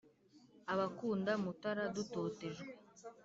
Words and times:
abakunda 0.73 1.31
mutara 1.43 1.83
dutotejwe 1.95 2.71